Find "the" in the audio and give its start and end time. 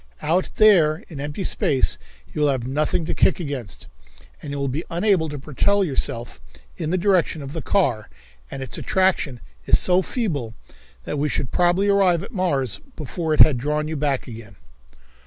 6.89-6.97, 7.53-7.61